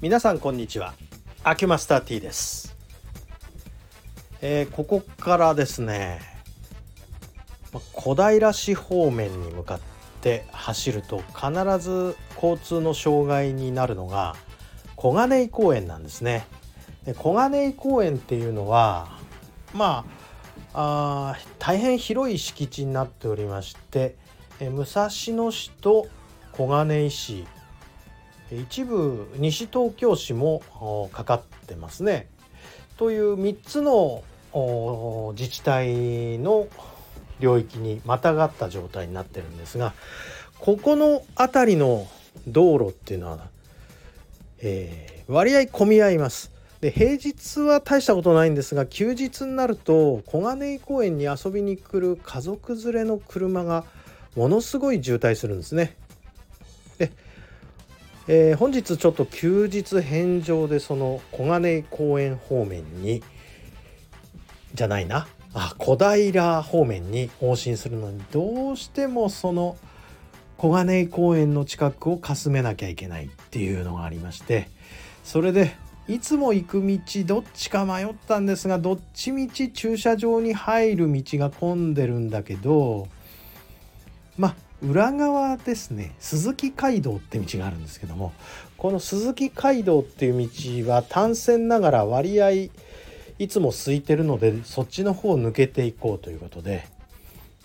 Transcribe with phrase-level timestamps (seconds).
[0.00, 0.94] 皆さんこんにちは。
[1.42, 2.76] アキュマスター T です、
[4.40, 6.20] えーここからですね
[7.92, 9.80] 小平市方面に向かっ
[10.20, 14.36] て走ると必ず交通の障害になるのが
[14.94, 16.46] 小金井公園なんですね。
[17.04, 19.18] で小金井公園っていうのは
[19.74, 20.04] ま
[20.74, 24.14] ああ大変広い敷地になっておりまして
[24.60, 26.06] 武蔵野市と
[26.52, 27.48] 小金井市
[28.52, 32.28] 一部西東京市もかかってますね。
[32.96, 34.22] という3つの
[35.36, 36.66] 自治体の
[37.40, 39.94] 領域にまたがった状態になってるんですが
[40.58, 42.08] ここの辺りの
[42.48, 43.38] 道路っていうのは、
[44.60, 46.50] えー割合混み合います。
[46.80, 53.84] で平日は大したことないんですが休日になると小金井公園に遊びに来る家族連れの車が
[54.36, 55.96] ものすごい渋滞するんですね。
[56.98, 57.10] で
[58.28, 63.22] えー本日ちょっと休日返上でその小金井公園方面に
[64.74, 65.26] じゃないな。
[65.54, 69.76] あ小平方面に往診するのにどうしてもその
[70.58, 74.68] 小金井公園の近くをかすめなきゃいけないっていうのがありまして
[75.24, 75.74] それで
[76.06, 83.08] いつも行く道どっちか迷ったんですがどっちみち駐車場に入る道が混んでるんだけど
[84.36, 88.32] まあ裏側ですね鈴木街道って道があるんですけども
[88.76, 90.48] この鈴木街道っていう
[90.84, 92.50] 道は単線ながら割合
[93.38, 96.86] いつも空いてるのでそっちの方を抜けていこうということで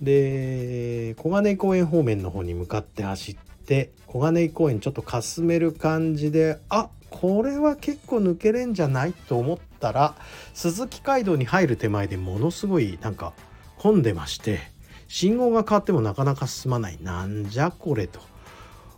[0.00, 10.14] で小金井公園方面の方に向かって走って小金井公園ちょっとかすめる感じであこれは結構抜けれんじゃないと思ったら
[10.54, 13.32] 鈴木街道に入る手前でものすごいなんか
[13.78, 14.60] 混んでまして
[15.08, 16.98] 信号が変わってもなかなか進まない。
[17.02, 18.20] なんじゃこれと。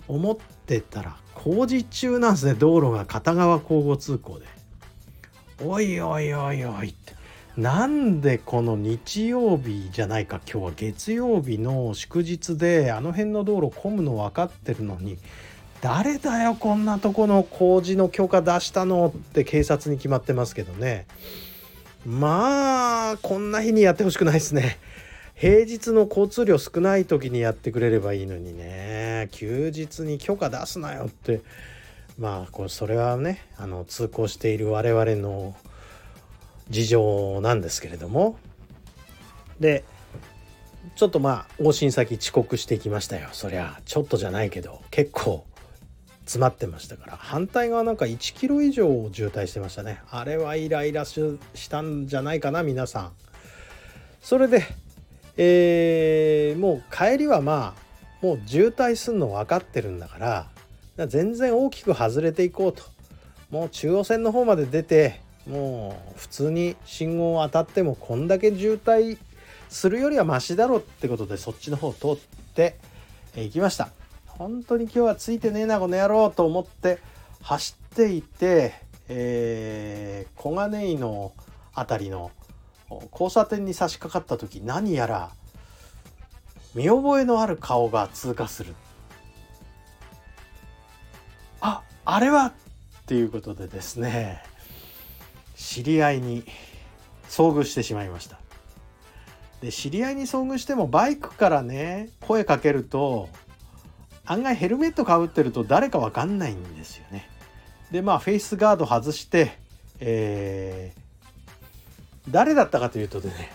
[0.08, 0.36] 思っ
[0.66, 2.54] てたら工事中なんですね。
[2.54, 4.46] 道路が片側交互通行で。
[5.64, 7.14] おいおいおいおいって。
[7.56, 10.40] なんでこの日曜日じゃないか。
[10.50, 15.18] 今日は月曜日の祝日であの辺の道路混むの分かってるのに。
[15.80, 21.06] 誰だよこんなとこの工事の許可出したのって警察に決まってますけどね。
[22.04, 24.78] まあこんな日にやってほしくないですね。
[25.40, 29.30] 平日の交通量少ない時にやってくれればいいのにね。
[29.32, 31.40] 休日に許可出すなよって。
[32.18, 35.56] まあこれそれはねあの通行している我々の
[36.68, 38.36] 事情なんですけれども。
[39.58, 39.82] で
[40.94, 43.30] ちょっとまあ往診先遅刻してきましたよ。
[43.32, 45.46] そりゃちょっとじゃないけど結構
[46.26, 47.16] 詰まってましたから。
[47.16, 50.02] 反対側なんか1キロ以上渋滞してましたね。
[50.10, 51.38] あれはイライラし
[51.70, 53.12] たんじゃないかな皆さん。
[54.20, 54.66] それで、
[55.42, 60.46] えーもう帰りはまあもう渋滞すんの分かってるんだか
[60.96, 62.82] ら全然大きく外れていこうと。
[63.50, 69.18] もう中央線の方まで出てもう普通に信号を当たってもこんだけ渋滞
[69.68, 72.16] するよりはマシだろってことでそっちの方通っ
[72.54, 72.76] て
[73.34, 73.88] え行きました。
[74.26, 76.98] 本当に今日はついてねえなこの野郎と思って
[77.42, 78.74] 走っていて、
[79.08, 81.32] えー小金井の
[81.72, 82.30] 辺りの
[83.12, 85.30] 交差点に差し掛かった時何やら
[86.74, 88.74] 見覚えのある顔が通過する。
[91.60, 92.52] ああれはっ
[93.06, 94.42] ていうことでですね
[95.56, 96.44] 知り合いに
[97.28, 98.38] 遭遇してしまいました。
[99.60, 103.28] で知り合いに遭遇してもバイクからね声かけると
[104.24, 107.28] 案外ヘルメットかぶってると誰かわかんないんですよね。
[107.90, 109.58] でまあフェイスガード外して
[109.98, 110.92] え
[112.30, 113.52] 誰だったかというとでね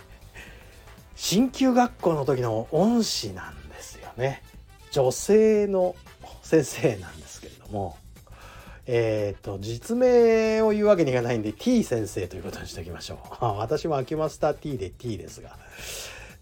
[1.15, 4.43] 鍼灸学校の時の恩師なんですよね。
[4.91, 5.95] 女性の
[6.41, 7.97] 先生なんですけれども
[8.87, 13.45] えっ、と実名を言うわけにいかないんで T 先生ということにしておきましょう。
[13.57, 15.57] 私もアキマスター T で T ですが。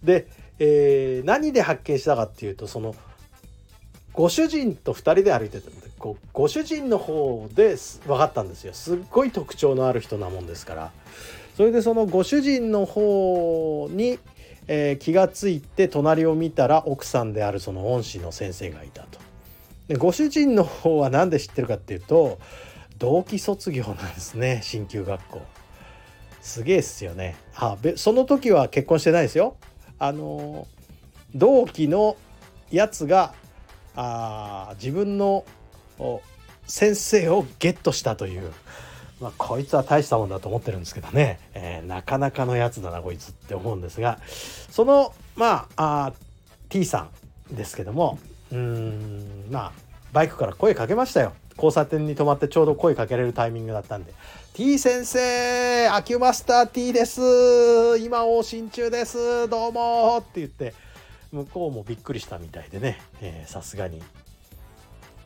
[0.04, 0.28] で、
[0.60, 2.96] えー何で発見したかっていうとその
[4.12, 5.70] ご主人と2人で歩いてた
[6.04, 10.92] ごご主人の方で分かったんですよすっごい特徴のある人なもんですから
[11.56, 14.20] それでそのご主人の方に、
[14.68, 19.20] えー気がついて隣を見たら奥さんであるその恩師の先生がいたと。
[19.88, 22.40] でご主人の方は何で知ってるかっていうと
[22.98, 25.42] 同期卒業なんですね鍼灸学校。
[26.42, 27.36] すげえっすよね。
[27.56, 29.56] あべその時は結婚してないですよ。
[30.00, 30.68] あの
[31.36, 32.18] 同期の
[32.72, 33.34] やつが
[33.96, 35.46] あ自分の
[36.68, 38.52] 先生をゲットしたという、
[39.20, 44.20] まあ、こいつは大したもんだと思ってるんですけどね、えーなかなかのやつだなこいつって思うんですが。
[44.70, 46.14] そのまああ
[46.70, 47.10] T さ
[47.52, 48.20] んですけども。
[48.52, 49.72] うんまあ
[50.12, 51.34] バイクから声かけましたよ。
[51.56, 54.14] 交差点に止まってちょうど声かけられるタイミングだったんで
[54.54, 57.22] 「T 先生アキュマスター T です。
[58.00, 59.48] 今往診中です。
[59.50, 60.74] どうも」って言って
[61.32, 63.00] 向こうもびっくりしたみたいでね。
[63.48, 64.02] さすがに。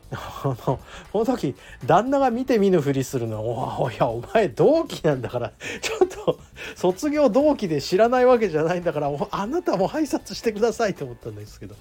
[0.42, 0.78] こ
[1.14, 5.52] の時旦那が見て見ぬふりするのはおいやお前同期なんだから
[5.82, 6.40] ちょっと
[6.76, 11.74] 卒業同期で知らないわけじゃないんだからあなたも挨拶してくださいと思ったんですけど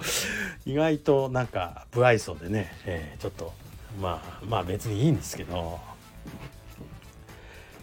[0.65, 3.53] 意外となんか不愛想でね、えー、ちょっと
[4.01, 5.79] まあまあ別にいいんですけど。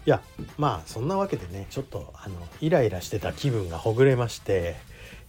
[0.07, 0.21] いや
[0.59, 4.75] まあそんなわけでねちょっとあのイライラしてた気分がほぐれまして、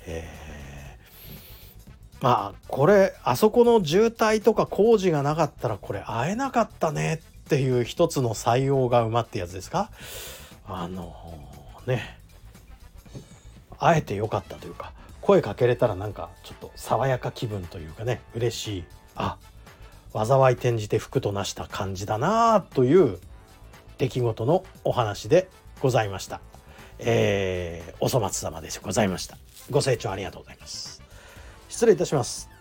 [0.05, 0.66] えー、
[2.23, 9.91] あこれあそこの渋滞とか工事がなかったらこれ会えなかったねっていう一つの採用が馬ってやつですか？
[10.67, 11.15] あの
[11.87, 12.19] ね
[13.79, 18.85] 会えてよかったというか声かけれたらなんかちょっと爽やか気分というかね嬉しい
[19.15, 19.37] あ
[20.15, 23.19] 災い転じて福となした感じだなという
[23.99, 25.49] 出来事のお話で
[25.81, 26.41] ございました。
[26.99, 29.37] えー、お粗末様でございました。
[29.71, 31.06] ご清聴ありがとうございます。
[31.69, 32.56] 失礼いたします。